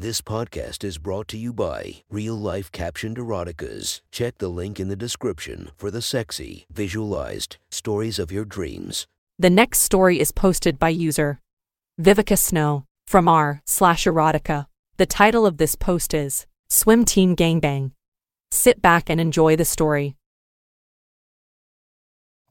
[0.00, 4.00] This podcast is brought to you by Real Life Captioned Eroticas.
[4.10, 9.06] Check the link in the description for the sexy, visualized stories of your dreams.
[9.38, 11.38] The next story is posted by user
[12.00, 14.64] Vivica Snow from r slash erotica.
[14.96, 17.92] The title of this post is Swim Team Gangbang.
[18.50, 20.16] Sit back and enjoy the story.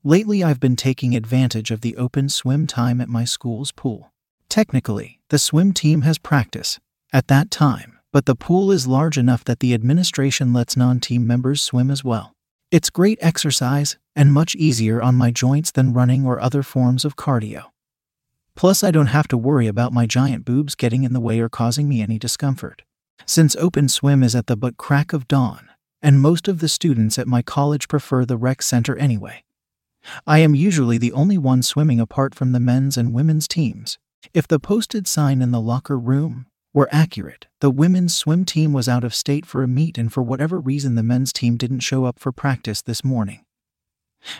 [0.04, 4.12] Lately, I've been taking advantage of the open swim time at my school's pool.
[4.50, 6.80] Technically, the swim team has practice
[7.12, 11.26] at that time, but the pool is large enough that the administration lets non team
[11.26, 12.34] members swim as well.
[12.72, 17.16] It's great exercise and much easier on my joints than running or other forms of
[17.16, 17.66] cardio.
[18.56, 21.50] Plus, I don't have to worry about my giant boobs getting in the way or
[21.50, 22.84] causing me any discomfort.
[23.26, 25.70] Since open swim is at the but crack of dawn,
[26.02, 29.44] and most of the students at my college prefer the rec center anyway,
[30.26, 33.98] I am usually the only one swimming apart from the men's and women's teams.
[34.34, 38.88] If the posted sign in the locker room were accurate, the women's swim team was
[38.88, 42.06] out of state for a meet, and for whatever reason, the men's team didn't show
[42.06, 43.44] up for practice this morning.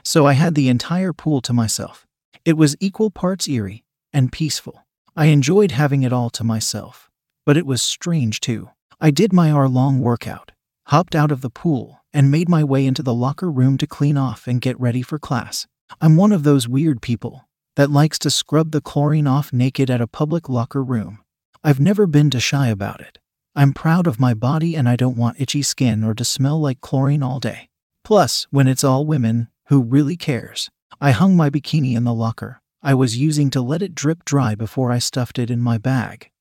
[0.04, 2.06] So I had the entire pool to myself.
[2.46, 4.86] It was equal parts eerie and peaceful.
[5.16, 7.10] I enjoyed having it all to myself,
[7.46, 8.70] but it was strange too.
[9.02, 10.52] I did my hour long workout,
[10.88, 14.18] hopped out of the pool, and made my way into the locker room to clean
[14.18, 15.68] off and get ready for class.
[16.02, 20.02] I'm one of those weird people that likes to scrub the chlorine off naked at
[20.02, 21.20] a public locker room.
[21.64, 23.20] I've never been too shy about it.
[23.56, 26.80] I'm proud of my body and I don't want itchy skin or to smell like
[26.80, 27.68] chlorine all day.
[28.04, 30.70] Plus, when it's all women, who really cares?
[31.02, 34.56] I hung my bikini in the locker I was using to let it drip dry
[34.56, 36.32] before I stuffed it in my bag.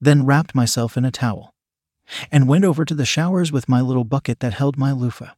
[0.00, 1.52] Then wrapped myself in a towel
[2.32, 5.32] and went over to the showers with my little bucket that held my loofah.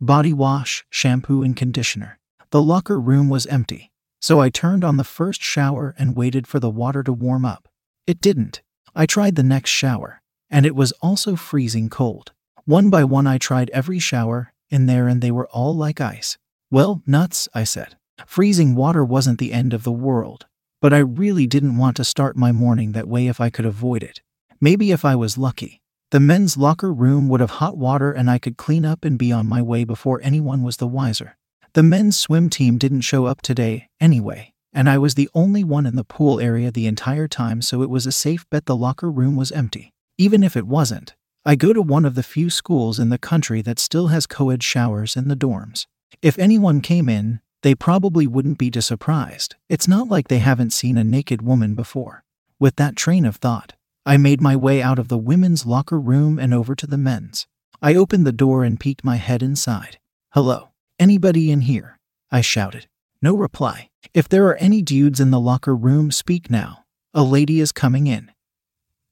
[0.00, 2.18] Body wash, shampoo, and conditioner.
[2.50, 6.58] The locker room was empty, so I turned on the first shower and waited for
[6.58, 7.68] the water to warm up.
[8.06, 8.62] It didn't.
[8.94, 12.32] I tried the next shower, and it was also freezing cold.
[12.64, 16.36] One by one, I tried every shower in there, and they were all like ice.
[16.70, 17.96] Well, nuts, I said.
[18.26, 20.46] Freezing water wasn't the end of the world,
[20.80, 24.02] but I really didn't want to start my morning that way if I could avoid
[24.02, 24.20] it.
[24.60, 25.80] Maybe if I was lucky.
[26.10, 29.32] The men's locker room would have hot water and I could clean up and be
[29.32, 31.36] on my way before anyone was the wiser.
[31.72, 35.86] The men's swim team didn't show up today, anyway, and I was the only one
[35.86, 39.10] in the pool area the entire time, so it was a safe bet the locker
[39.10, 39.92] room was empty.
[40.18, 43.62] Even if it wasn't, I go to one of the few schools in the country
[43.62, 45.86] that still has co ed showers in the dorms.
[46.20, 49.56] If anyone came in, they probably wouldn't be too surprised.
[49.68, 52.24] It's not like they haven't seen a naked woman before.
[52.58, 53.74] With that train of thought,
[54.04, 57.46] I made my way out of the women's locker room and over to the men's.
[57.80, 59.98] I opened the door and peeked my head inside.
[60.30, 60.70] Hello.
[60.98, 61.98] Anybody in here?
[62.30, 62.86] I shouted.
[63.20, 63.90] No reply.
[64.14, 66.84] If there are any dudes in the locker room, speak now.
[67.14, 68.30] A lady is coming in.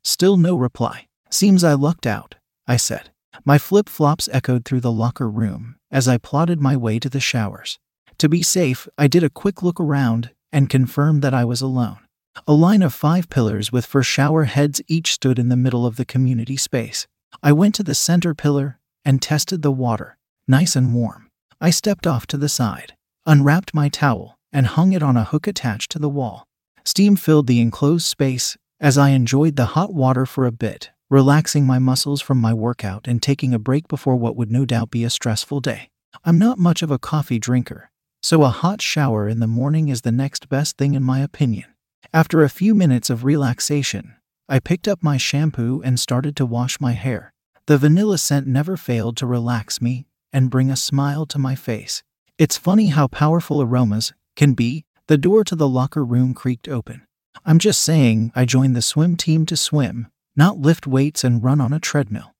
[0.03, 1.07] Still no reply.
[1.31, 2.35] Seems I lucked out,
[2.67, 3.11] I said.
[3.45, 7.21] My flip flops echoed through the locker room as I plodded my way to the
[7.21, 7.79] showers.
[8.19, 11.99] To be safe, I did a quick look around and confirmed that I was alone.
[12.47, 15.97] A line of five pillars with four shower heads each stood in the middle of
[15.97, 17.07] the community space.
[17.43, 21.31] I went to the center pillar and tested the water, nice and warm.
[21.61, 22.95] I stepped off to the side,
[23.27, 26.47] unwrapped my towel, and hung it on a hook attached to the wall.
[26.85, 31.67] Steam filled the enclosed space as I enjoyed the hot water for a bit, relaxing
[31.67, 35.05] my muscles from my workout and taking a break before what would no doubt be
[35.05, 35.91] a stressful day.
[36.25, 37.91] I'm not much of a coffee drinker,
[38.23, 41.67] so a hot shower in the morning is the next best thing in my opinion.
[42.13, 44.15] After a few minutes of relaxation,
[44.49, 47.33] I picked up my shampoo and started to wash my hair.
[47.67, 52.03] The vanilla scent never failed to relax me and bring a smile to my face.
[52.39, 54.87] It's funny how powerful aromas can be.
[55.07, 57.03] The door to the locker room creaked open.
[57.45, 61.61] I'm just saying, I joined the swim team to swim, not lift weights and run
[61.61, 62.33] on a treadmill.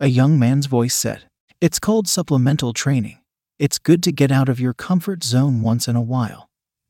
[0.00, 1.24] A young man's voice said,
[1.60, 3.18] It's called supplemental training.
[3.58, 6.48] It's good to get out of your comfort zone once in a while.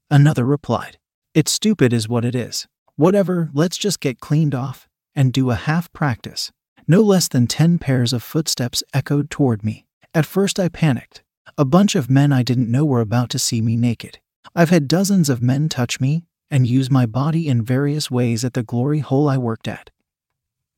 [0.08, 0.96] Another replied,
[1.34, 2.68] it's stupid, is what it is.
[2.94, 6.52] Whatever, let's just get cleaned off and do a half practice.
[6.86, 9.86] No less than 10 pairs of footsteps echoed toward me.
[10.14, 11.24] At first, I panicked.
[11.58, 14.20] A bunch of men I didn't know were about to see me naked.
[14.54, 18.54] I've had dozens of men touch me and use my body in various ways at
[18.54, 19.90] the glory hole I worked at.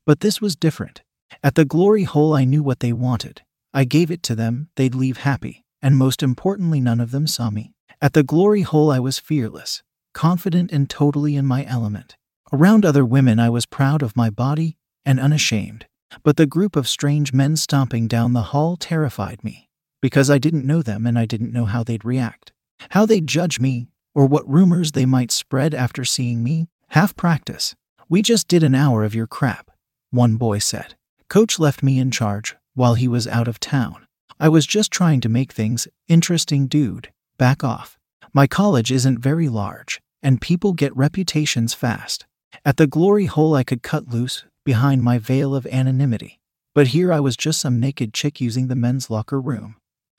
[0.06, 1.02] But this was different.
[1.43, 3.43] At the glory hole, I knew what they wanted.
[3.72, 7.50] I gave it to them, they'd leave happy, and most importantly, none of them saw
[7.50, 7.72] me.
[8.00, 9.82] At the glory hole, I was fearless
[10.14, 12.16] confident and totally in my element.
[12.52, 15.87] Around other women, I was proud of my body and unashamed.
[16.22, 19.69] But the group of strange men stomping down the hall terrified me,
[20.00, 22.52] because I didn't know them and I didn't know how they'd react,
[22.91, 26.69] how they'd judge me, or what rumors they might spread after seeing me.
[26.88, 27.75] Half practice.
[28.09, 29.71] We just did an hour of your crap.
[30.11, 30.94] one boy said.
[31.29, 34.06] Coach left me in charge while he was out of town.
[34.38, 37.11] I was just trying to make things interesting, dude.
[37.38, 37.99] Back off.
[38.32, 42.26] My college isn't very large, and people get reputations fast.
[42.65, 46.41] At the glory hole, I could cut loose behind my veil of anonymity.
[46.75, 49.76] But here I was just some naked chick using the men's locker room.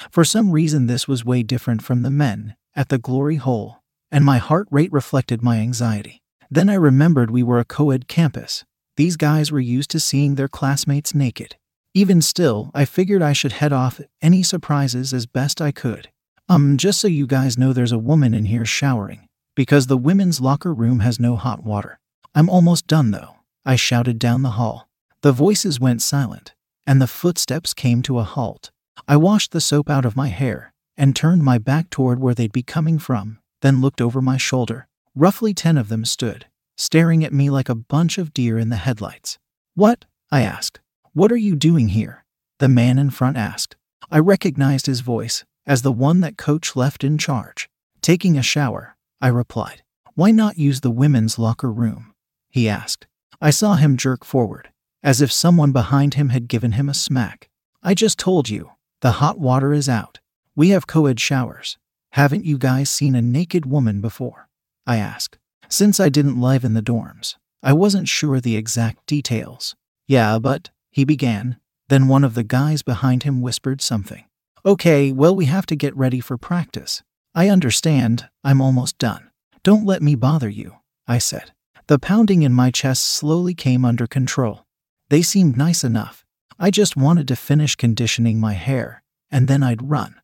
[0.09, 3.81] For some reason, this was way different from the men at the glory hole,
[4.11, 6.21] and my heart rate reflected my anxiety.
[6.49, 8.65] Then I remembered we were a co ed campus.
[8.97, 11.57] These guys were used to seeing their classmates naked.
[11.93, 16.09] Even still, I figured I should head off any surprises as best I could.
[16.47, 20.39] Um, just so you guys know, there's a woman in here showering, because the women's
[20.39, 21.99] locker room has no hot water.
[22.35, 24.87] I'm almost done though, I shouted down the hall.
[25.21, 26.53] The voices went silent,
[26.85, 28.71] and the footsteps came to a halt.
[29.07, 32.51] I washed the soap out of my hair and turned my back toward where they'd
[32.51, 34.87] be coming from, then looked over my shoulder.
[35.13, 36.45] Roughly ten of them stood,
[36.77, 39.37] staring at me like a bunch of deer in the headlights.
[39.73, 40.05] What?
[40.31, 40.79] I asked.
[41.13, 42.25] What are you doing here?
[42.59, 43.75] The man in front asked.
[44.11, 47.69] I recognized his voice as the one that Coach left in charge.
[48.01, 49.83] Taking a shower, I replied.
[50.13, 52.13] Why not use the women's locker room?
[52.49, 53.07] He asked.
[53.41, 54.69] I saw him jerk forward,
[55.03, 57.49] as if someone behind him had given him a smack.
[57.83, 58.71] I just told you,
[59.01, 60.19] the hot water is out.
[60.55, 61.77] We have co ed showers.
[62.11, 64.47] Haven't you guys seen a naked woman before?
[64.87, 65.37] I asked.
[65.67, 69.75] Since I didn't live in the dorms, I wasn't sure the exact details.
[70.07, 71.57] Yeah, but, he began.
[71.89, 74.25] Then one of the guys behind him whispered something.
[74.65, 77.03] Okay, well, we have to get ready for practice.
[77.35, 79.29] I understand, I'm almost done.
[79.61, 80.77] Don't let me bother you,
[81.07, 81.51] I said.
[81.87, 84.65] The pounding in my chest slowly came under control.
[85.09, 86.24] They seemed nice enough.
[86.59, 90.15] I just wanted to finish conditioning my hair, and then I'd run.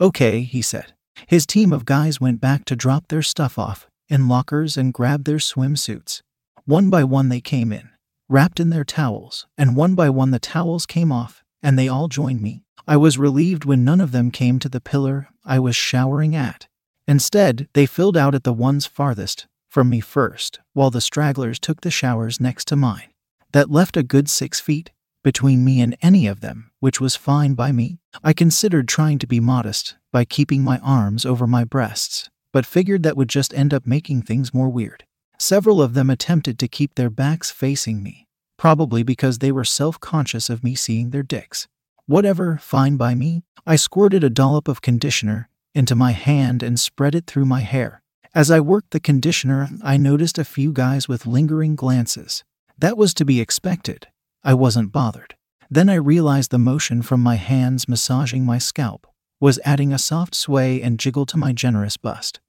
[0.00, 0.92] Okay, he said.
[1.26, 5.24] His team of guys went back to drop their stuff off in lockers and grab
[5.24, 6.22] their swimsuits.
[6.64, 7.90] One by one, they came in
[8.28, 12.08] wrapped in their towels, and one by one the towels came off, and they all
[12.08, 12.62] joined me.
[12.86, 16.68] I was relieved when none of them came to the pillar I was showering at.
[17.06, 21.80] Instead, they filled out at the ones farthest from me first, while the stragglers took
[21.80, 23.08] the showers next to mine.
[23.52, 24.90] That left a good six feet
[25.28, 27.98] between me and any of them, which was fine by me.
[28.24, 33.02] I considered trying to be modest by keeping my arms over my breasts, but figured
[33.02, 35.04] that would just end up making things more weird.
[35.38, 38.26] Several of them attempted to keep their backs facing me,
[38.56, 41.68] probably because they were self conscious of me seeing their dicks.
[42.06, 43.42] Whatever, fine by me.
[43.66, 48.00] I squirted a dollop of conditioner into my hand and spread it through my hair.
[48.34, 52.44] As I worked the conditioner, I noticed a few guys with lingering glances.
[52.78, 54.06] That was to be expected.
[54.44, 55.34] I wasn't bothered.
[55.70, 59.06] Then I realized the motion from my hands massaging my scalp
[59.40, 62.40] was adding a soft sway and jiggle to my generous bust,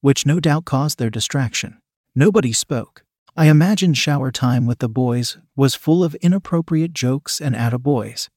[0.00, 1.78] which no doubt caused their distraction.
[2.14, 3.04] Nobody spoke.
[3.36, 8.28] I imagined shower time with the boys was full of inappropriate jokes and attaboys.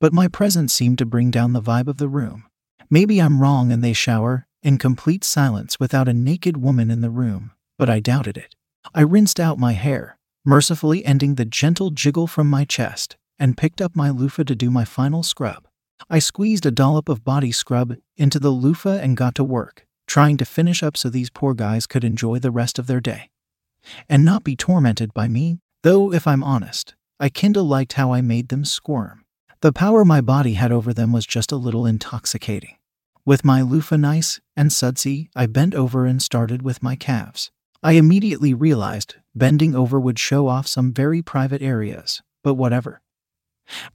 [0.00, 2.44] But my presence seemed to bring down the vibe of the room.
[2.90, 7.10] Maybe I'm wrong and they shower in complete silence without a naked woman in the
[7.10, 8.56] room, but I doubted it.
[8.94, 13.80] I rinsed out my hair, mercifully ending the gentle jiggle from my chest, and picked
[13.80, 15.66] up my loofah to do my final scrub.
[16.08, 20.36] I squeezed a dollop of body scrub into the loofah and got to work trying
[20.36, 23.30] to finish up so these poor guys could enjoy the rest of their day.
[24.08, 28.20] And not be tormented by me, though, if I'm honest, I kinda liked how I
[28.20, 29.24] made them squirm.
[29.60, 32.74] The power my body had over them was just a little intoxicating.
[33.24, 37.52] With my loofah nice and sudsy, I bent over and started with my calves.
[37.82, 43.00] I immediately realized bending over would show off some very private areas, but whatever.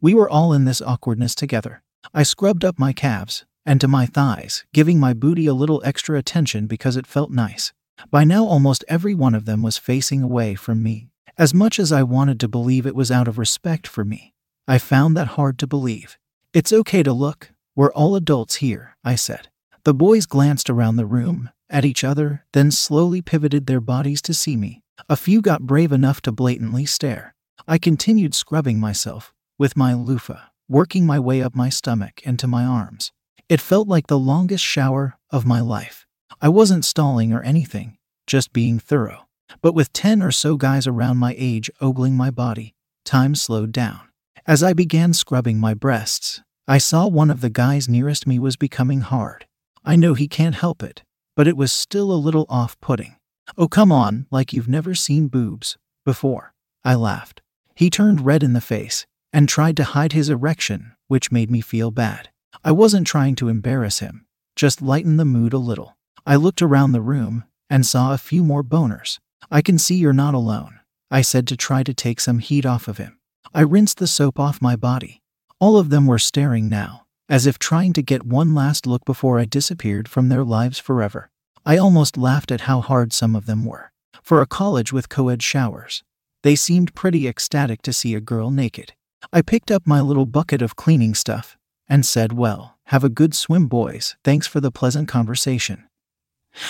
[0.01, 1.83] We were all in this awkwardness together.
[2.13, 6.17] I scrubbed up my calves, and to my thighs, giving my booty a little extra
[6.17, 7.73] attention because it felt nice.
[8.09, 11.09] By now, almost every one of them was facing away from me.
[11.37, 14.33] As much as I wanted to believe it was out of respect for me,
[14.67, 16.17] I found that hard to believe.
[16.53, 17.51] It's okay to look.
[17.75, 19.49] We're all adults here, I said.
[19.83, 24.33] The boys glanced around the room, at each other, then slowly pivoted their bodies to
[24.33, 24.81] see me.
[25.09, 27.35] A few got brave enough to blatantly stare.
[27.67, 30.39] I continued scrubbing myself with my loofah,
[30.69, 33.11] working my way up my stomach and to my arms.
[33.49, 36.07] It felt like the longest shower of my life.
[36.41, 39.27] I wasn't stalling or anything, just being thorough.
[39.61, 43.99] But with 10 or so guys around my age ogling my body, time slowed down.
[44.47, 46.39] As I began scrubbing my breasts,
[46.69, 49.45] I saw one of the guys nearest me was becoming hard.
[49.83, 51.03] I know he can't help it,
[51.35, 53.15] but it was still a little off putting.
[53.57, 56.53] Oh, come on, like you've never seen boobs before.
[56.83, 57.41] I laughed.
[57.75, 61.61] He turned red in the face and tried to hide his erection, which made me
[61.61, 62.29] feel bad.
[62.63, 64.25] I wasn't trying to embarrass him,
[64.55, 65.97] just lighten the mood a little.
[66.25, 69.19] I looked around the room and saw a few more boners.
[69.51, 70.79] I can see you're not alone.
[71.11, 73.19] I said to try to take some heat off of him.
[73.53, 75.21] I rinsed the soap off my body.
[75.59, 79.39] All of them were staring now, as if trying to get one last look before
[79.39, 81.29] I disappeared from their lives forever.
[81.65, 83.91] I almost laughed at how hard some of them were.
[84.21, 86.03] For a college with co ed showers,
[86.43, 88.93] they seemed pretty ecstatic to see a girl naked.
[89.33, 93.33] I picked up my little bucket of cleaning stuff and said, Well, have a good
[93.33, 94.15] swim, boys.
[94.23, 95.87] Thanks for the pleasant conversation.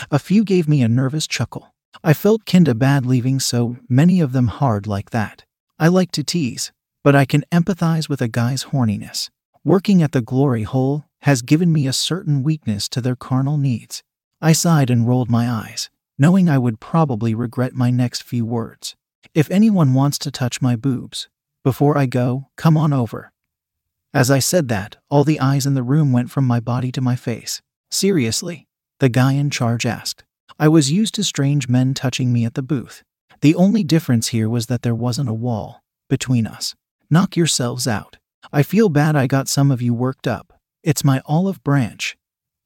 [0.09, 1.73] A few gave me a nervous chuckle.
[2.03, 5.43] I felt kinda bad leaving so many of them hard like that.
[5.77, 6.71] I like to tease,
[7.03, 9.29] but I can empathize with a guy's horniness.
[9.65, 14.03] Working at the glory hole has given me a certain weakness to their carnal needs.
[14.39, 18.95] I sighed and rolled my eyes, knowing I would probably regret my next few words.
[19.33, 21.29] If anyone wants to touch my boobs,
[21.63, 23.31] before I go, come on over.
[24.13, 27.01] As I said that, all the eyes in the room went from my body to
[27.01, 27.63] my face.
[27.89, 28.67] Seriously?
[28.99, 30.23] The guy in charge asked.
[30.59, 33.03] I was used to strange men touching me at the booth.
[33.41, 36.75] The only difference here was that there wasn't a wall between us.
[37.09, 38.17] Knock yourselves out.
[38.51, 40.59] I feel bad I got some of you worked up.
[40.83, 42.17] It's my olive branch.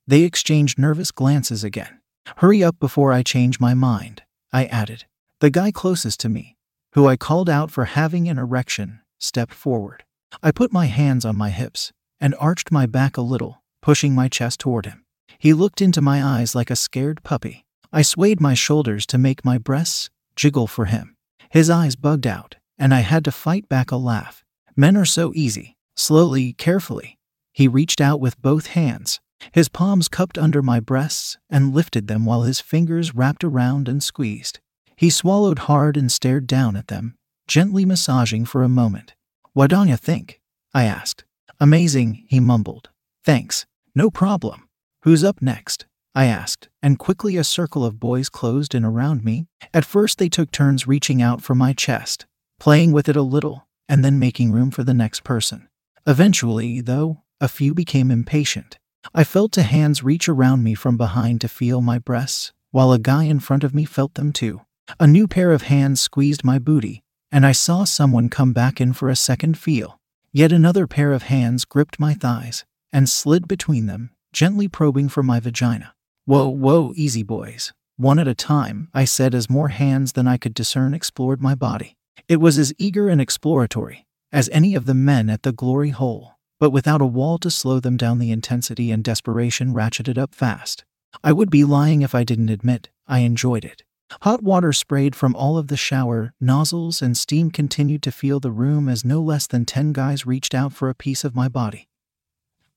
[0.08, 2.00] They exchanged nervous glances again.
[2.38, 5.06] Hurry up before I change my mind, I added.
[5.40, 6.58] The guy closest to me,
[6.94, 10.04] who I called out for having an erection, stepped forward.
[10.44, 14.28] I put my hands on my hips and arched my back a little, pushing my
[14.28, 15.06] chest toward him.
[15.38, 17.66] He looked into my eyes like a scared puppy.
[17.94, 21.16] I swayed my shoulders to make my breasts jiggle for him.
[21.50, 24.44] His eyes bugged out, and I had to fight back a laugh.
[24.80, 25.76] Men are so easy.
[25.98, 27.18] Slowly, carefully,
[27.52, 29.20] he reached out with both hands.
[29.52, 34.02] His palms cupped under my breasts and lifted them while his fingers wrapped around and
[34.02, 34.62] squeezed.
[34.96, 39.16] He swallowed hard and stared down at them, gently massaging for a moment.
[39.52, 40.40] What you think?
[40.74, 41.26] I asked.
[41.60, 42.88] Amazing, he mumbled.
[43.26, 43.66] Thanks.
[43.94, 44.70] No problem.
[45.04, 45.88] Who's up next?
[46.16, 49.48] I asked, and quickly a circle of boys closed in around me.
[49.74, 52.28] At first, they took turns reaching out for my chest,
[52.62, 55.68] playing with it a little, and then making room for the next person.
[56.08, 58.78] Eventually, though, a few became impatient.
[59.14, 63.00] I felt a hands reach around me from behind to feel my breasts, while a
[63.00, 64.62] guy in front of me felt them too.
[65.00, 68.94] A new pair of hands squeezed my booty, and I saw someone come back in
[68.94, 70.00] for a second feel.
[70.32, 75.24] Yet another pair of hands gripped my thighs and slid between them, gently probing for
[75.24, 75.94] my vagina.
[76.26, 77.74] Whoa, whoa, easy boys.
[77.98, 81.56] One at a time, I said as more hands than I could discern explored my
[81.56, 81.98] body.
[82.28, 86.34] It was as eager and exploratory as any of the men at the glory hole,
[86.60, 90.86] but without a wall to slow them down, the intensity and desperation ratcheted up fast.
[91.24, 93.84] I would be lying if I didn't admit I enjoyed it.
[94.22, 98.52] Hot water sprayed from all of the shower nozzles, and steam continued to fill the
[98.52, 101.88] room as no less than ten guys reached out for a piece of my body,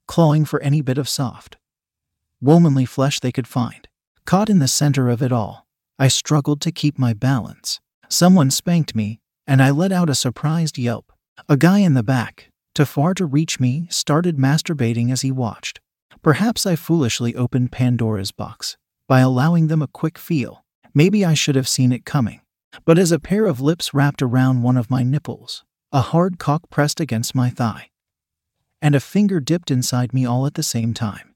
[0.06, 1.56] clawing for any bit of soft,
[2.40, 3.88] womanly flesh they could find.
[4.26, 5.66] Caught in the center of it all,
[5.98, 7.80] I struggled to keep my balance.
[8.08, 11.12] Someone spanked me, and I let out a surprised yelp.
[11.48, 15.80] A guy in the back, too far to reach me, started masturbating as he watched.
[16.22, 18.76] Perhaps I foolishly opened Pandora's box
[19.08, 20.64] by allowing them a quick feel.
[20.94, 22.40] Maybe I should have seen it coming.
[22.84, 26.70] But as a pair of lips wrapped around one of my nipples, a hard cock
[26.70, 27.90] pressed against my thigh,
[28.80, 31.34] and a finger dipped inside me all at the same time.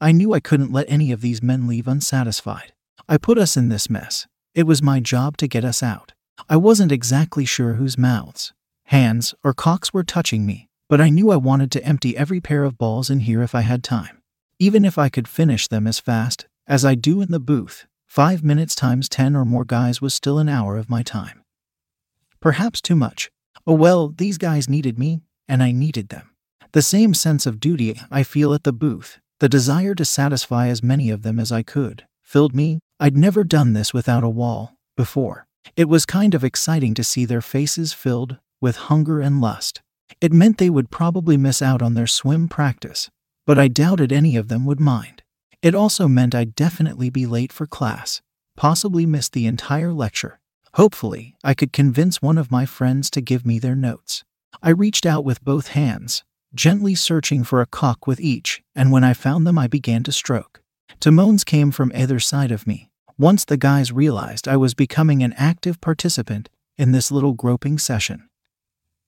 [0.00, 2.72] I knew I couldn't let any of these men leave unsatisfied.
[3.08, 4.26] I put us in this mess.
[4.54, 6.12] It was my job to get us out.
[6.48, 8.52] I wasn't exactly sure whose mouths,
[8.84, 12.64] hands, or cocks were touching me, but I knew I wanted to empty every pair
[12.64, 14.22] of balls in here if I had time.
[14.58, 18.42] Even if I could finish them as fast as I do in the booth, five
[18.42, 21.42] minutes times ten or more guys was still an hour of my time.
[22.40, 23.30] Perhaps too much.
[23.66, 26.30] Oh well, these guys needed me, and I needed them.
[26.72, 30.82] The same sense of duty I feel at the booth the desire to satisfy as
[30.82, 32.80] many of them as I could filled me.
[32.98, 35.47] I'd never done this without a wall before.
[35.76, 39.80] It was kind of exciting to see their faces filled with hunger and lust.
[40.20, 43.10] It meant they would probably miss out on their swim practice,
[43.46, 45.22] but I doubted any of them would mind.
[45.62, 48.22] It also meant I'd definitely be late for class,
[48.56, 50.40] possibly miss the entire lecture.
[50.74, 54.24] Hopefully, I could convince one of my friends to give me their notes.
[54.62, 56.24] I reached out with both hands,
[56.54, 60.12] gently searching for a cock with each, and when I found them, I began to
[60.12, 60.60] stroke.
[61.06, 62.87] Moans came from either side of me.
[63.20, 68.28] Once the guys realized I was becoming an active participant in this little groping session,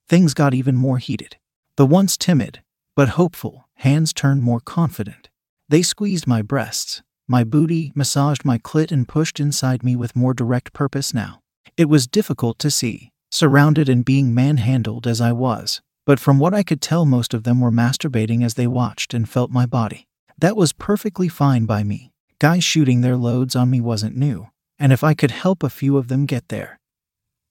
[0.08, 1.36] things got even more heated.
[1.76, 2.60] The once timid,
[2.96, 5.30] but hopeful, hands turned more confident.
[5.68, 10.34] They squeezed my breasts, my booty, massaged my clit, and pushed inside me with more
[10.34, 11.40] direct purpose now.
[11.76, 16.52] It was difficult to see, surrounded and being manhandled as I was, but from what
[16.52, 20.08] I could tell, most of them were masturbating as they watched and felt my body.
[20.36, 22.10] That was perfectly fine by me.
[22.40, 25.98] Guys shooting their loads on me wasn't new, and if I could help a few
[25.98, 26.80] of them get there,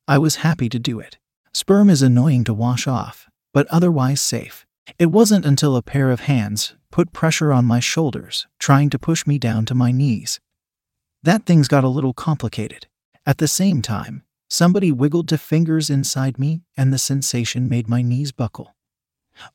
[0.08, 1.20] I was happy to do it.
[1.54, 4.66] Sperm is annoying two wash off, but otherwise safe.
[4.98, 9.28] It wasn't until a pair of hands put pressure on my shoulders, trying to push
[9.28, 10.40] me down to my knees.
[11.22, 12.88] That things got a little complicated.
[13.28, 18.02] At the same time, somebody wiggled to fingers inside me, and the sensation made my
[18.02, 18.76] knees buckle,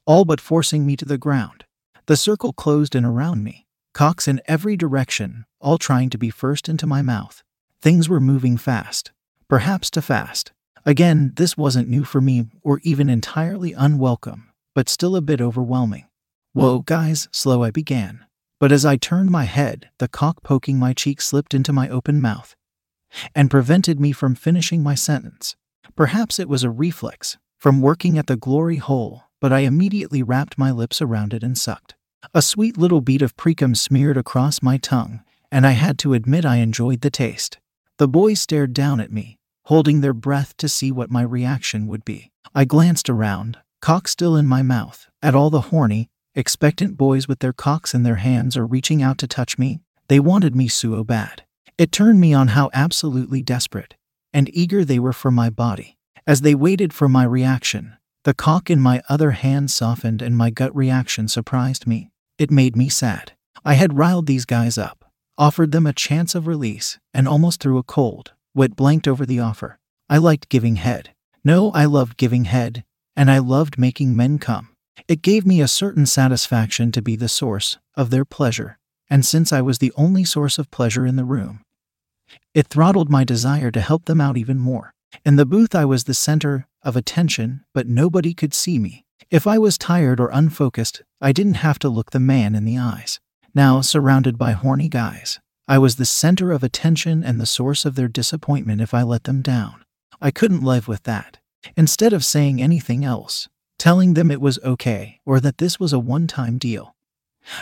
[0.07, 1.64] all but forcing me to the ground.
[2.07, 6.68] The circle closed in around me, cocks in every direction, all trying to be first
[6.68, 7.42] into my mouth.
[7.80, 9.12] Things were moving fast,
[9.48, 10.52] perhaps too fast.
[10.84, 16.06] Again, this wasn't new for me or even entirely unwelcome, but still a bit overwhelming.
[16.52, 18.26] Whoa, guys, slow I began.
[18.60, 22.20] But as I turned my head, the cock poking my cheek slipped into my open
[22.20, 22.54] mouth
[23.34, 25.56] and prevented me from finishing my sentence.
[25.96, 30.58] Perhaps it was a reflex from working at the glory hole, but I immediately wrapped
[30.58, 31.94] my lips around it and sucked.
[32.33, 36.45] A sweet little bead of precum smeared across my tongue, and I had to admit
[36.45, 37.59] I enjoyed the taste.
[37.99, 42.04] The boys stared down at me, holding their breath to see what my reaction would
[42.04, 42.31] be.
[42.54, 47.40] I glanced around, cock still in my mouth, at all the horny, expectant boys with
[47.40, 49.81] their cocks in their hands or reaching out to touch me.
[50.09, 51.45] They wanted me so bad.
[51.76, 53.97] It turned me on how absolutely desperate
[54.35, 55.97] and eager they were for my body.
[56.26, 60.50] As they waited for my reaction, the cock in my other hand softened and my
[60.50, 62.11] gut reaction surprised me.
[62.38, 63.33] It made me sad.
[63.64, 65.05] I had riled these guys up,
[65.38, 69.41] offered them a chance of release, and almost threw a cold, wet blanked over the
[69.41, 69.79] offer.
[70.09, 71.14] I liked giving head.
[71.45, 72.85] No, I loved giving head,
[73.17, 74.71] and I loved making men come.
[75.09, 79.53] It gave me a certain satisfaction to be the source of their pleasure, and since
[79.53, 81.61] I was the only source of pleasure in the room,
[82.55, 84.93] it throttled my desire to help them out even more.
[85.25, 89.03] In the booth, I was the center of attention, but nobody could see me.
[89.30, 92.78] If I was tired or unfocused, I didn't have to look the man in the
[92.78, 93.21] eyes.
[93.54, 97.94] Now, surrounded by horny guys, I was the center of attention and the source of
[97.94, 99.85] their disappointment if I let them down.
[100.21, 101.38] I couldn't live with that.
[101.76, 105.99] Instead of saying anything else, telling them it was okay or that this was a
[105.99, 106.94] one time deal,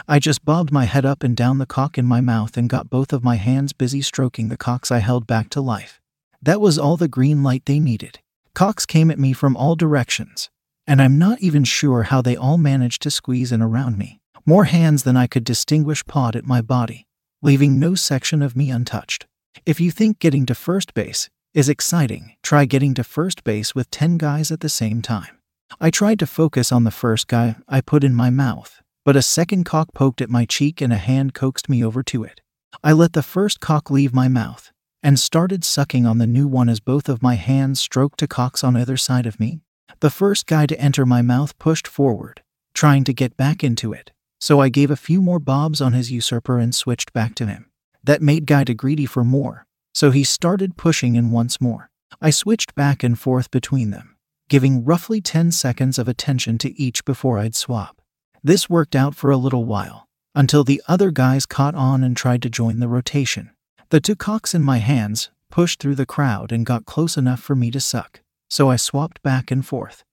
[0.08, 2.90] I just bobbed my head up and down the cock in my mouth and got
[2.90, 6.00] both of my hands busy stroking the cocks I held back to life.
[6.40, 8.20] That was all the green light they needed.
[8.54, 10.50] Cocks came at me from all directions,
[10.92, 14.20] and I'm not even sure how they all managed to squeeze in around me.
[14.44, 17.06] More hands than I could distinguish pawed at my body
[17.40, 19.26] leaving no section of me untouched.
[19.64, 23.90] If you think getting to first base is exciting, try getting to first base with
[23.90, 25.38] 10 guys at the same time.
[25.80, 29.22] I tried to focus on the first guy I put in my mouth, but a
[29.22, 32.42] second cock poked at my cheek and a hand coaxed me over two it.
[32.84, 34.70] I let the first cock leave my mouth
[35.02, 38.62] and started sucking on the new one as both of my hands stroked to cocks
[38.62, 39.62] on either side of me.
[40.02, 42.42] The first guy to enter my mouth pushed forward,
[42.74, 46.10] trying to get back into it, so I gave a few more bobs on his
[46.10, 47.70] usurper and switched back to him.
[48.02, 49.64] That made Guy to greedy for more,
[49.94, 51.88] so he started pushing in once more.
[52.20, 54.16] I switched back and forth between them,
[54.48, 58.02] giving roughly 10 seconds of attention to each before I'd swap.
[58.42, 62.42] This worked out for a little while, until the other guys caught on and tried
[62.42, 63.50] to join the rotation.
[63.90, 67.54] The two cocks in my hands pushed through the crowd and got close enough for
[67.54, 68.20] me to suck,
[68.52, 70.04] so I swapped back and forth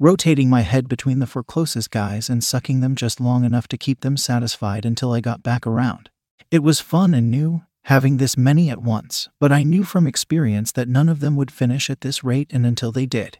[0.00, 3.78] rotating my head between the four closest guys and sucking them just long enough to
[3.78, 6.10] keep them satisfied until I got back around.
[6.50, 10.72] It was fun and new, having this many at once, but I knew from experience
[10.72, 13.38] that none of them would finish at this rate and until they did.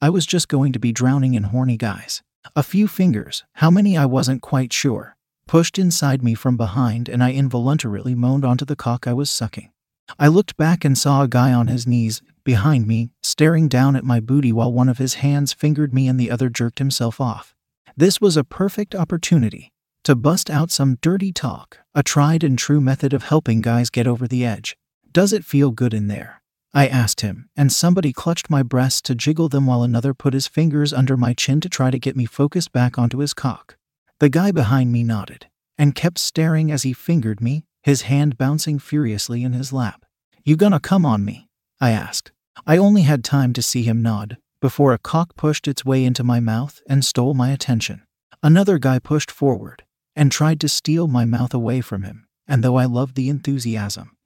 [0.00, 2.22] I was just going to be drowning in horny guys.
[2.56, 7.22] A few fingers, how many I wasn't quite sure, pushed inside me from behind and
[7.22, 9.70] I involuntarily moaned onto the cock I was sucking.
[10.18, 14.04] I looked back and saw a guy on his knees, behind me, staring down at
[14.04, 17.54] my booty while one of his hands fingered me and the other jerked himself off.
[17.96, 19.72] This was a perfect opportunity
[20.04, 24.06] to bust out some dirty talk, a tried and true method of helping guys get
[24.06, 24.76] over the edge.
[25.10, 26.42] Does it feel good in there?
[26.72, 30.46] I asked him, and somebody clutched my breasts to jiggle them while another put his
[30.46, 33.76] fingers under my chin to try to get me focused back onto his cock.
[34.20, 38.80] The guy behind me nodded and kept staring as he fingered me, his hand bouncing
[38.80, 40.04] furiously in his lap.
[40.42, 41.48] You gonna come on me?
[41.80, 42.32] I asked.
[42.66, 46.24] I only had time to see him nod before a cock pushed its way into
[46.24, 48.02] my mouth and stole my attention.
[48.42, 49.84] Another guy pushed forward
[50.16, 54.16] and tried to steal my mouth away from him, and though I loved the enthusiasm,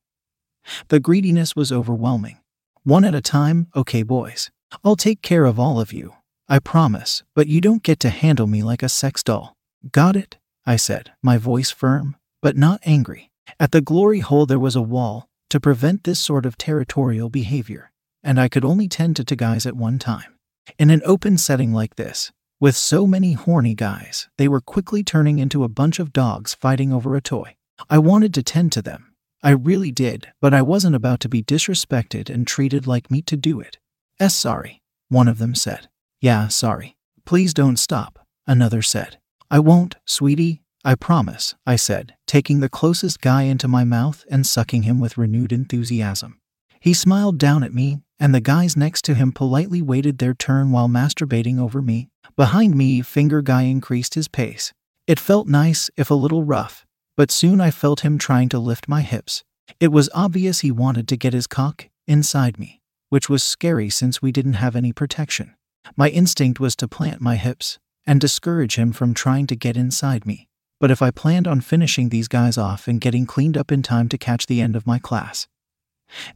[0.88, 2.38] the greediness was overwhelming.
[2.84, 4.50] One at a time, okay, boys.
[4.82, 6.14] I'll take care of all of you.
[6.48, 9.54] I promise, but you don't get to handle me like a sex doll.
[9.92, 10.38] Got it?
[10.64, 13.29] I said, my voice firm, but not angry.
[13.58, 17.90] At the glory hole, there was a wall to prevent this sort of territorial behavior
[18.22, 20.36] and I could only tend to two guys at one time.
[20.78, 25.38] In an open setting like this, with so many horny guys, they were quickly turning
[25.38, 27.56] into a bunch of dogs fighting over a toy.
[27.88, 31.42] I wanted to tend to them, I really did, but I wasn't about to be
[31.42, 33.78] disrespected and treated like meat to do it.
[34.18, 35.88] S sorry, one of them said.
[36.20, 36.94] Yeah, sorry.
[37.24, 39.18] Please don't stop, another said.
[39.50, 44.46] I won't, sweetie, I promise, I said, taking the closest guy into my mouth and
[44.46, 46.40] sucking him with renewed enthusiasm.
[46.80, 50.72] He smiled down at me, and the guys next to him politely waited their turn
[50.72, 52.08] while masturbating over me.
[52.34, 54.72] Behind me, Finger Guy increased his pace.
[55.06, 58.88] It felt nice, if a little rough, but soon I felt him trying to lift
[58.88, 59.44] my hips.
[59.78, 64.22] It was obvious he wanted to get his cock inside me, which was scary since
[64.22, 65.54] we didn't have any protection.
[65.96, 70.24] My instinct was to plant my hips and discourage him from trying to get inside
[70.24, 70.48] me.
[70.80, 74.08] But if I planned on finishing these guys off and getting cleaned up in time
[74.08, 75.46] to catch the end of my class,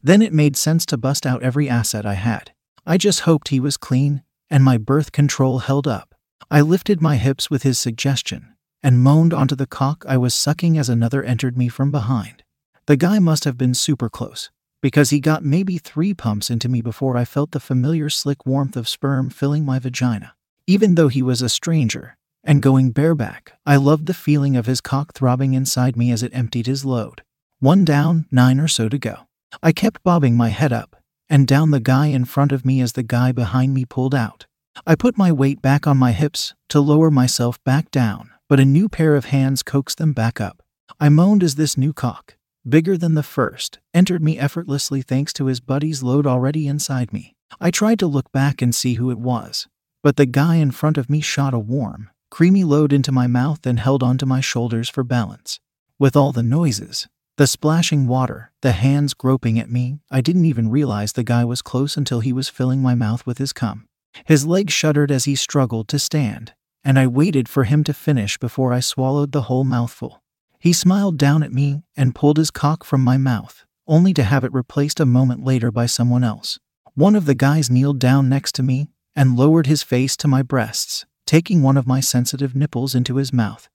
[0.02, 2.52] then it made sense to bust out every asset I had.
[2.87, 6.14] I just hoped he was clean and my birth control held up.
[6.50, 10.76] I lifted my hips with his suggestion and moaned onto the cock I was sucking
[10.76, 12.44] as another entered me from behind.
[12.87, 14.50] The guy must have been super close,
[14.83, 18.76] because he got maybe three pumps into me before I felt the familiar slick warmth
[18.76, 20.35] of sperm filling my vagina.
[20.66, 24.80] Even though he was a stranger and going bareback, I loved the feeling of his
[24.80, 27.22] cock throbbing inside me as it emptied his load.
[27.61, 29.26] One down, nine or so to go.
[29.62, 30.96] I kept bobbing my head up
[31.28, 34.46] and down the guy in front of me as the guy behind me pulled out.
[34.87, 38.64] I put my weight back on my hips to lower myself back down, but a
[38.64, 40.62] new pair of hands coaxed them back up.
[41.00, 42.37] I moaned as this new cock,
[42.68, 47.35] bigger than the first, entered me effortlessly thanks to his buddy's load already inside me.
[47.61, 49.66] I tried to look back and see who it was,
[50.02, 53.64] but the guy in front of me shot a warm, creamy load into my mouth
[53.64, 55.60] and held onto my shoulders for balance.
[56.00, 60.68] With all the noises, the splashing water, the hands groping at me, I didn't even
[60.68, 63.86] realize the guy was close until he was filling my mouth with his cum.
[64.24, 68.36] His legs shuddered as he struggled to stand, and I waited for him to finish
[68.36, 70.20] before I swallowed the whole mouthful.
[70.58, 74.42] He smiled down at me and pulled his cock from my mouth, only to have
[74.42, 76.58] it replaced a moment later by someone else.
[76.94, 80.42] One of the guys kneeled down next to me and lowered his face to my
[80.42, 83.68] breasts, taking one of my sensitive nipples into his mouth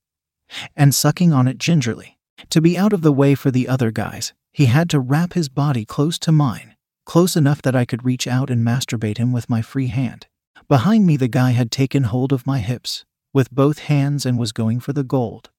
[0.75, 2.17] and sucking on it gingerly.
[2.49, 5.49] To be out of the way for the other guys, he had to wrap his
[5.49, 9.49] body close to mine, close enough that I could reach out and masturbate him with
[9.49, 10.27] my free hand.
[10.67, 14.51] Behind me, the guy had taken hold of my hips with both hands and was
[14.51, 15.49] going for the gold,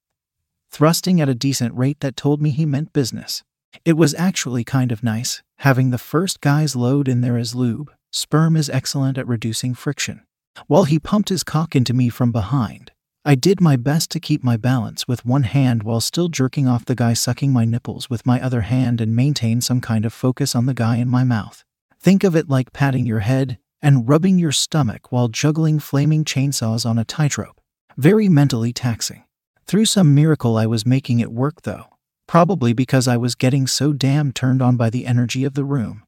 [0.70, 3.42] thrusting at a decent rate that told me he meant business.
[3.85, 7.92] It was actually kind of nice, having the first guy's load in there as lube.
[8.11, 10.22] Sperm is excellent at reducing friction.
[10.66, 12.92] While he pumped his cock into me from behind,
[13.24, 16.86] I did my best to keep my balance with one hand while still jerking off
[16.86, 20.54] the guy sucking my nipples with my other hand and maintain some kind of focus
[20.54, 21.62] on the guy in my mouth.
[21.98, 26.88] Think of it like patting your head and rubbing your stomach while juggling flaming chainsaws
[26.88, 27.60] on a tightrope.
[27.96, 29.24] Very mentally taxing.
[29.66, 31.86] Through some miracle, I was making it work though,
[32.26, 36.04] probably because I was getting so damn turned on by the energy of the room.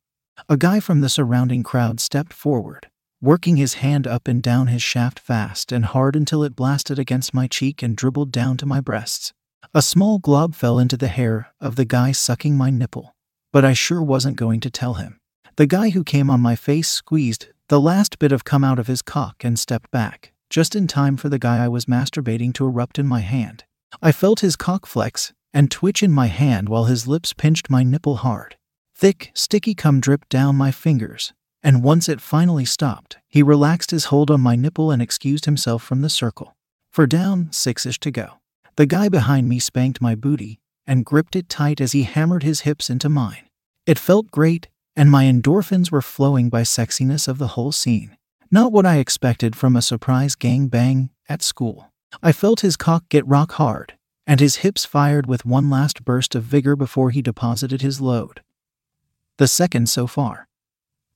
[0.49, 2.89] A guy from the surrounding crowd stepped forward
[3.23, 7.33] working his hand up and down his shaft fast and hard until it blasted against
[7.33, 9.33] my cheek and dribbled down to my breasts.
[9.73, 13.15] A small glob fell into the hair of the guy sucking my nipple,
[13.53, 15.21] but I sure wasn't going to tell him.
[15.55, 18.89] The guy who came on my face squeezed the last bit of cum out of
[18.89, 22.67] his cock and stepped back, just in time for the guy I was masturbating to
[22.67, 23.65] erupt in my hand.
[24.03, 27.85] I felt his cock flex and twitch in my hand while his lips pinched my
[27.85, 28.57] nipple hard.
[28.97, 34.07] Thick, sticky cum dripped down my fingers, and once it finally stopped, he relaxed his
[34.07, 36.57] hold on my nipple and excused himself from the circle.
[36.91, 38.41] Four down, six ish to go.
[38.77, 42.61] The guy behind me spanked my booty and gripped it tight as he hammered his
[42.61, 43.49] hips into mine.
[43.87, 48.17] It felt great, and my endorphins were flowing by sexiness of the whole scene.
[48.51, 51.91] Not what I expected from a surprise gang bang at school.
[52.23, 53.95] I felt his cock get rock hard,
[54.27, 58.43] and his hips fired with one last burst of vigor before he deposited his load.
[59.39, 60.49] The second so far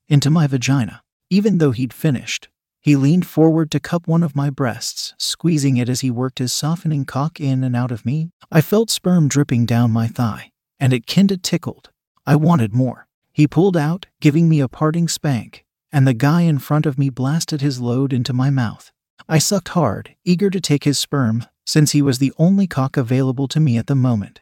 [0.08, 1.02] into my vagina.
[1.30, 2.48] Even though he'd finished,
[2.80, 6.52] he leaned forward to cup one of my breasts, squeezing it as he worked his
[6.52, 8.30] softening cock in and out of me.
[8.50, 11.90] I felt sperm dripping down my thigh, and it kinda tickled.
[12.24, 13.08] I wanted more.
[13.32, 17.10] He pulled out, giving me a parting spank, and the guy in front of me
[17.10, 18.92] blasted his load into my mouth.
[19.28, 23.48] I sucked hard, eager to take his sperm, since he was the only cock available
[23.48, 24.40] to me at the moment.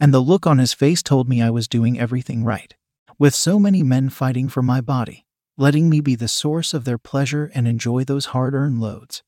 [0.00, 2.74] And the look on his face told me I was doing everything right.
[3.18, 5.24] With so many men fighting for my body,
[5.56, 9.22] letting me be the source of their pleasure and enjoy those hard earned loads,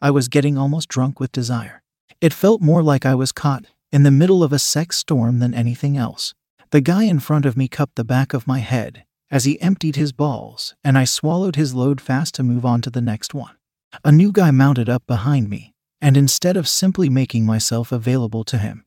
[0.00, 1.82] I was getting almost drunk with desire.
[2.20, 5.54] It felt more like I was caught in the middle of a sex storm than
[5.54, 6.34] anything else.
[6.70, 9.96] The guy in front of me cupped the back of my head as he emptied
[9.96, 13.56] his balls, and I swallowed his load fast to move on to the next one.
[14.04, 18.58] A new guy mounted up behind me, and instead of simply making myself available to
[18.58, 18.84] him,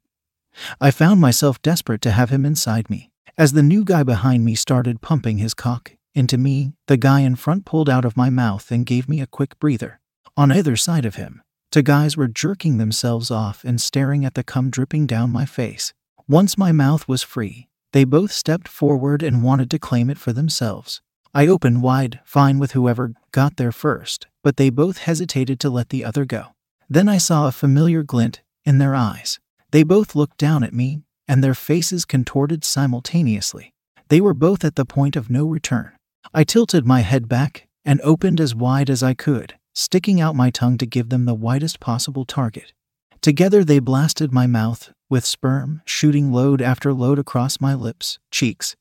[0.80, 3.10] I found myself desperate to have him inside me.
[3.36, 7.36] As the new guy behind me started pumping his cock into me, the guy in
[7.36, 10.00] front pulled out of my mouth and gave me a quick breather.
[10.38, 11.41] On either side of him,
[11.72, 15.93] two guys were jerking themselves off and staring at the cum dripping down my face.
[16.28, 20.32] Once my mouth was free, they both stepped forward and wanted to claim it for
[20.32, 21.02] themselves.
[21.34, 25.89] I opened wide, fine with whoever got there first, but they both hesitated to let
[25.89, 26.50] the other go.
[26.88, 29.39] Then I saw a familiar glint in their eyes.
[29.72, 33.74] They both looked down at me, and their faces contorted simultaneously.
[34.10, 35.92] They were both at the point of no return.
[36.34, 40.50] I tilted my head back and opened as wide as I could, sticking out my
[40.50, 42.74] tongue to give them the widest possible target.
[43.22, 48.76] Together they blasted my mouth with sperm, shooting load after load across my lips, cheeks,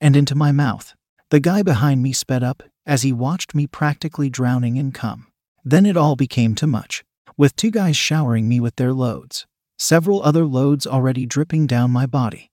[0.00, 0.94] and into my mouth.
[1.30, 5.28] The guy behind me sped up as he watched me practically drowning in cum.
[5.64, 7.04] Then it all became too much,
[7.36, 9.46] with two guys showering me with their loads,
[9.84, 12.50] several other loads already dripping down my body.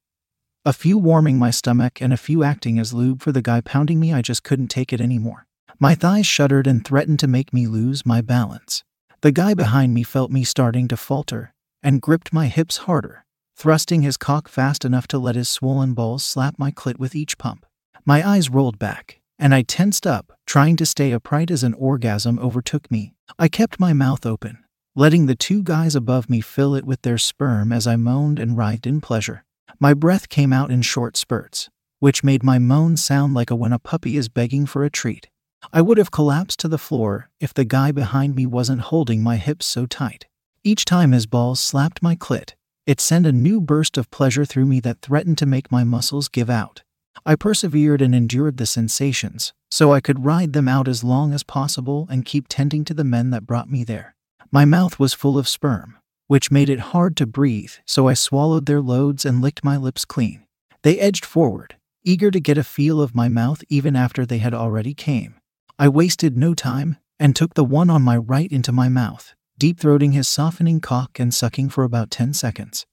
[0.65, 4.00] A few warming my stomach and a few acting as lube for the guy pounding
[4.00, 4.13] me.
[4.13, 5.48] I just couldn't take it anymore.
[5.80, 8.84] My thighs shuddered and threatened to make me lose my balance.
[9.22, 14.02] The guy behind me felt me starting to falter and gripped my hips harder, thrusting
[14.02, 17.65] his cock fast enough to let his swollen balls slap my clit with each pump.
[18.06, 22.38] My eyes rolled back, and I tensed up, trying to stay upright as an orgasm
[22.39, 23.13] overtook me.
[23.39, 24.61] I kept my mouth open,
[24.93, 28.58] letting the two guys above me fill it with their sperm as I moaned and
[28.58, 29.45] writhed in pleasure.
[29.80, 33.71] My breath came out in short spurts, which made my moan sound like a when
[33.71, 35.30] a puppy is begging for a treat.
[35.71, 39.38] I would have collapsed to the floor if the guy behind me wasn't holding my
[39.38, 40.27] hips so tight.
[40.62, 44.65] Each time his balls slapped my clit, it sent a new burst of pleasure through
[44.65, 46.84] me that threatened to make my muscles give out.
[47.25, 51.43] I persevered and endured the sensations, so I could ride them out as long as
[51.43, 54.15] possible and keep tending to the men that brought me there.
[54.54, 58.66] My mouth was full of sperm, which made it hard to breathe, so I swallowed
[58.66, 60.46] their loads and licked my lips clean.
[60.84, 64.54] They edged forward, eager to get a feel of my mouth even after they had
[64.54, 65.36] already came.
[65.80, 69.80] I wasted no time and took the one on my right into my mouth, deep
[69.80, 72.86] throating his softening cock and sucking for about 10 seconds.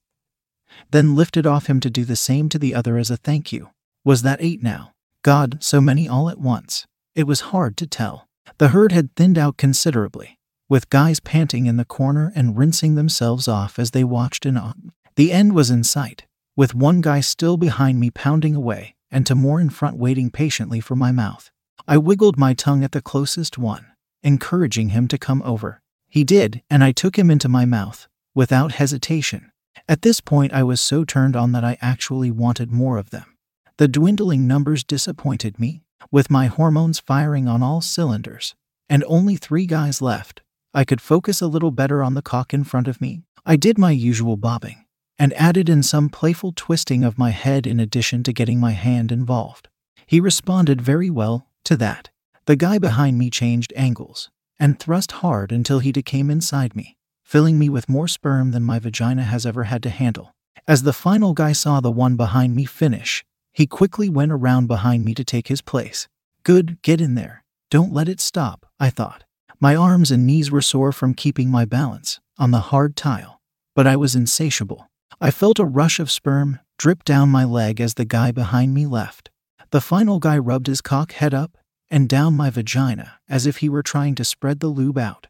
[0.91, 3.71] Then lifted off him to do the same to the other as a thank you.
[4.05, 4.93] Was that eight now?
[5.23, 6.85] God, so many all at once.
[7.15, 8.29] It was hard to tell.
[8.59, 10.38] The herd had thinned out considerably,
[10.69, 14.73] with guys panting in the corner and rinsing themselves off as they watched in awe.
[15.15, 19.35] The end was in sight, with one guy still behind me pounding away, and two
[19.35, 21.49] more in front waiting patiently for my mouth.
[21.87, 23.87] I wiggled my tongue at the closest one,
[24.21, 25.81] encouraging him to come over.
[26.07, 29.51] He did, and I took him into my mouth, without hesitation.
[29.87, 33.35] At this point, I was so turned on that I actually wanted more of them.
[33.77, 38.53] The dwindling numbers disappointed me, with my hormones firing on all cylinders,
[38.87, 40.41] and only three guys left.
[40.73, 43.23] I could focus a little better on the cock in front of me.
[43.45, 44.85] I did my usual bobbing,
[45.17, 49.11] and added in some playful twisting of my head in addition to getting my hand
[49.11, 49.67] involved.
[50.05, 52.09] He responded very well to that.
[52.45, 54.29] The guy behind me changed angles
[54.59, 58.77] and thrust hard until he came inside me, filling me with more sperm than my
[58.77, 60.33] vagina has ever had to handle.
[60.67, 65.05] As the final guy saw the one behind me finish, he quickly went around behind
[65.05, 66.07] me to take his place.
[66.43, 67.43] Good, get in there.
[67.69, 69.23] Don't let it stop, I thought.
[69.61, 73.41] My arms and knees were sore from keeping my balance on the hard tile,
[73.75, 74.87] but I was insatiable.
[75.19, 78.85] I felt a rush of sperm drip down my leg as the guy behind me
[78.85, 79.29] left.
[79.71, 81.57] The final guy rubbed his cock head up
[81.91, 85.27] and down my vagina as if he were trying to spread the lube out.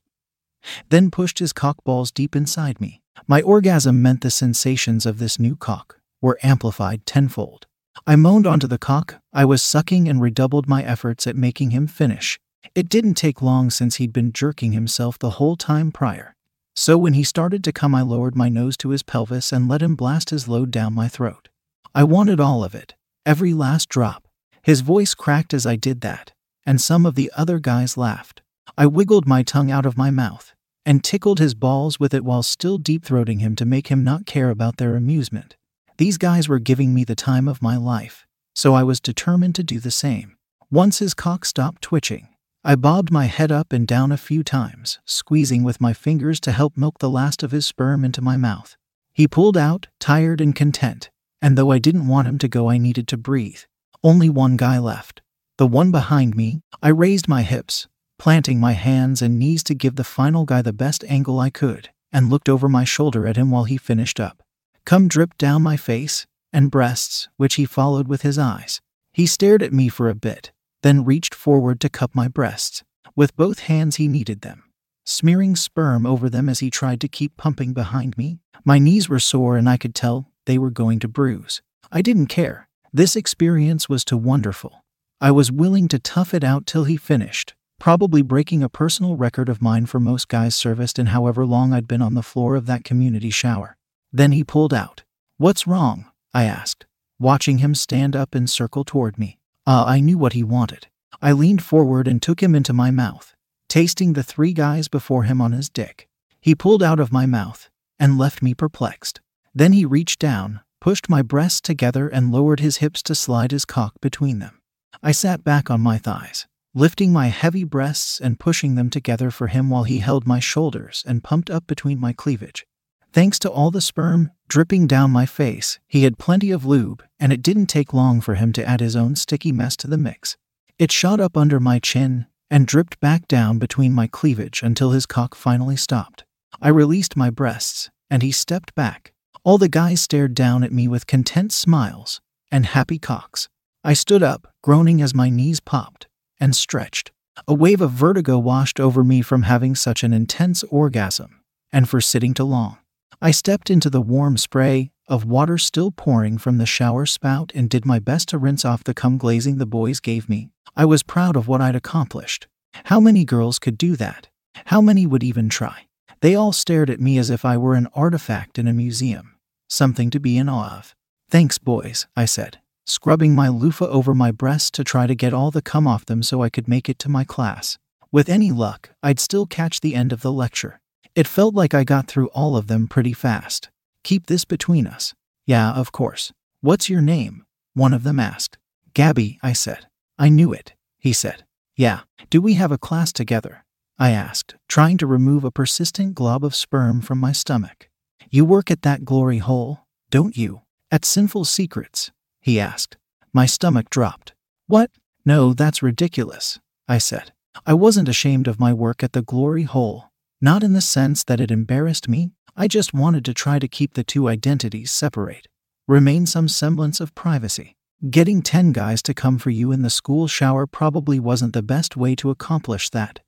[0.90, 3.02] Then pushed his cock balls deep inside me.
[3.28, 7.66] My orgasm meant the sensations of this new cock were amplified tenfold.
[8.06, 9.16] I moaned onto the cock.
[9.34, 12.40] I was sucking and redoubled my efforts at making him finish.
[12.76, 16.36] It didn't take long since he'd been jerking himself the whole time prior.
[16.76, 19.82] So when he started to come, I lowered my nose to his pelvis and let
[19.82, 21.50] him blast his load down my throat.
[21.94, 22.96] I wanted all of it,
[23.26, 24.28] every last drop.
[24.62, 26.32] His voice cracked as I did that,
[26.66, 28.42] and some of the other guys laughed.
[28.78, 30.54] I wiggled my tongue out of my mouth
[30.86, 34.26] and tickled his balls with it while still deep throating him to make him not
[34.26, 35.56] care about their amusement.
[35.98, 39.64] These guys were giving me the time of my life, so I was determined to
[39.64, 40.38] do the same.
[40.72, 42.30] Once his cock stopped twitching,
[42.62, 46.52] I bobbed my head up and down a few times, squeezing with my fingers to
[46.52, 48.76] help milk the last of his sperm into my mouth.
[49.14, 51.10] He pulled out, tired and content,
[51.42, 53.62] and though I didn't want him to go, I needed to breathe.
[54.04, 55.22] Only one guy left.
[55.58, 59.96] The one behind me, I raised my hips, planting my hands and knees to give
[59.96, 63.52] the final guy the best angle I could, and looked over my shoulder at him
[63.52, 64.44] while he finished up.
[64.86, 68.82] Cum dripped down my face and breasts, which he followed with his eyes.
[69.14, 72.84] He stared at me for a bit, then reached forward to cup my breasts.
[73.16, 74.64] With both hands, he kneaded them,
[75.06, 78.40] smearing sperm over them as he tried to keep pumping behind me.
[78.64, 81.62] My knees were sore and I could tell they were going to bruise.
[81.92, 82.70] I didn't care.
[82.94, 84.84] This experience was too wonderful.
[85.22, 89.50] I was willing to tough it out till he finished, probably breaking a personal record
[89.50, 92.68] of mine for most guys serviced in however long I'd been on the floor of
[92.68, 93.76] that community shower.
[94.12, 95.04] Then he pulled out.
[95.38, 96.06] What's wrong?
[96.34, 96.86] I asked,
[97.20, 99.39] watching him stand up and circle toward me.
[99.72, 100.88] Ah, I knew what he wanted.
[101.22, 103.36] I leaned forward and took him into my mouth,
[103.68, 106.08] tasting the three guys before him on his dick.
[106.42, 109.22] He pulled out of my mouth and left me perplexed.
[109.54, 113.64] Then he reached down, pushed my breasts together, and lowered his hips to slide his
[113.64, 114.60] cock between them.
[115.04, 119.50] I sat back on my thighs, lifting my heavy breasts and pushing them together for
[119.50, 122.66] him while he held my shoulders and pumped up between my cleavage.
[123.12, 127.34] Thanks to all the sperm dripping down my face, he had plenty of lube, and
[127.34, 130.38] it didn't take long for him to add his own sticky mess to the mix.
[130.78, 135.06] It shot up under my chin and dripped back down between my cleavage until his
[135.06, 136.24] cock finally stopped.
[136.62, 139.14] I released my breasts, and he stepped back.
[139.44, 143.50] All the guys stared down at me with content smiles and happy cocks.
[143.84, 146.08] I stood up, groaning as my knees popped,
[146.40, 147.12] and stretched.
[147.48, 151.42] A wave of vertigo washed over me from having such an intense orgasm,
[151.72, 152.78] and for sitting too long.
[153.22, 157.70] I stepped into the warm spray of water still pouring from the shower spout and
[157.70, 160.52] did my best to rinse off the cum glazing the boys gave me.
[160.74, 162.48] I was proud of what I'd accomplished.
[162.86, 164.30] How many girls could do that?
[164.68, 165.88] How many would even try?
[166.22, 169.36] They all stared at me as if I were an artifact in a museum,
[169.68, 170.96] something to be in awe of.
[171.30, 175.52] Thanks, boys, I said, scrubbing my loofah over my breasts to try to get all
[175.52, 177.78] the cum off them so I could make it to my class.
[178.14, 180.80] With any luck, I'd still catch the end of the lecture.
[181.20, 183.70] It felt like I got through all of them pretty fast.
[184.06, 185.14] Keep this between us.
[185.46, 186.32] Yeah, of course.
[186.62, 187.44] What's your name?
[187.74, 188.58] One of them asked.
[188.94, 189.88] Gabby, I said.
[190.18, 191.44] I knew it, he said.
[191.76, 192.04] Yeah.
[192.30, 193.66] Do we have a class together?
[193.98, 197.90] I asked, trying to remove a persistent glob of sperm from my stomach.
[198.30, 199.80] You work at that glory hole,
[200.10, 200.62] don't you?
[200.90, 202.12] At Sinful Secrets?
[202.40, 202.96] he asked.
[203.34, 204.36] My stomach dropped.
[204.68, 204.90] What?
[205.26, 207.34] No, that's ridiculous, I said.
[207.66, 210.09] I wasn't ashamed of my work at the glory hole
[210.42, 213.94] not in the sense that it embarrassed me, I just wanted to try to keep
[213.94, 215.48] the two identities separate,
[215.88, 217.76] remain some semblance of privacy.
[218.10, 221.98] Getting 10 guys to come for you in the school shower probably wasn't the best
[221.98, 223.20] way to accomplish that.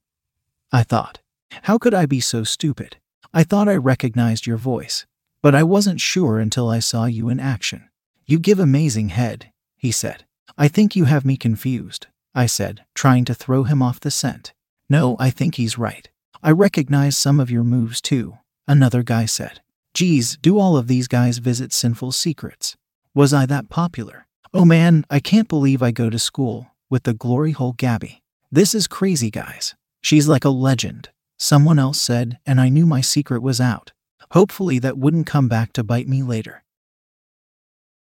[0.71, 1.19] I thought.
[1.63, 2.97] How could I be so stupid?
[3.33, 5.05] I thought I recognized your voice,
[5.41, 7.89] but I wasn't sure until I saw you in action.
[8.25, 10.23] You give amazing head, he said.
[10.57, 14.53] I think you have me confused, I said, trying to throw him off the scent.
[14.89, 16.09] No, I think he's right.
[16.43, 19.61] I recognize some of your moves too, another guy said.
[19.93, 22.75] Geez, do all of these guys visit Sinful Secrets?
[23.13, 24.25] Was I that popular?
[24.51, 28.23] Oh man, I can't believe I go to school with the glory hole Gabby.
[28.51, 29.75] This is crazy, guys.
[30.01, 33.91] She's like a legend, someone else said, and I knew my secret was out.
[34.31, 36.63] Hopefully, that wouldn't come back to bite me later.